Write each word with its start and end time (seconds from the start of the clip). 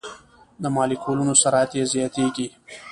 د 0.61 0.63
مالیکولونو 0.75 1.33
سرعت 1.41 1.71
یې 1.77 1.83
زیاتیږي. 1.93 2.47